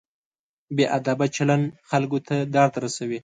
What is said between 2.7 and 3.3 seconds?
رسوي.